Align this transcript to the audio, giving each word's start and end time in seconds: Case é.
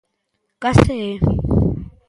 Case 0.61 0.91
é. 1.07 1.07